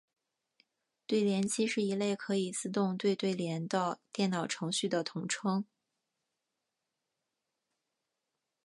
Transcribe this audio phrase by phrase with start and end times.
[1.05, 5.63] 对联机是一类可以自动对对联的电脑程序的统称。